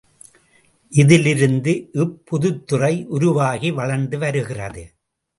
[0.91, 4.83] இதிலிருந்து இப்புதுத்துறை உருவாகி வளர்ந்து வருகிறது.